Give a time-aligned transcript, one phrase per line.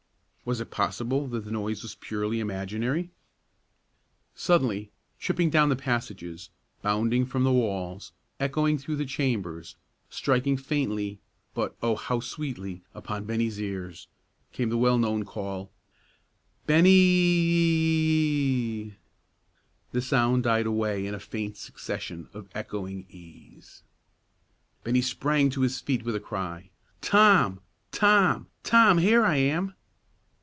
[0.43, 3.11] Was it possible that the noise was purely imaginary?
[4.35, 6.49] Suddenly, tripping down the passages,
[6.81, 9.75] bounding from the walls, echoing through the chambers,
[10.09, 11.21] striking faintly,
[11.53, 14.07] but, oh, how sweetly, upon Bennie's ears,
[14.51, 15.71] came the well known call,
[16.65, 18.93] "Ben nie e e e!"
[19.91, 23.83] The sound died away in a faint succession of echoing e's.
[24.83, 26.71] Bennie sprang to his feet with a cry.
[26.99, 27.61] "Tom!
[27.91, 28.47] Tom!
[28.63, 29.75] Tom, here I am."